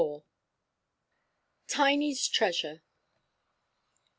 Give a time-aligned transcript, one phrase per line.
[1.67, 2.81] TINY'S TREASURE.